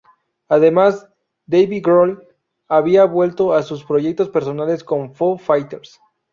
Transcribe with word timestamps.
Además, 0.49 1.07
Dave 1.45 1.79
Grohl 1.79 2.27
había 2.67 3.05
vuelto 3.05 3.53
a 3.53 3.61
sus 3.61 3.83
proyectos 3.83 4.29
personales 4.29 4.83
con 4.83 5.13
Foo 5.13 5.37
Fighters. 5.37 5.99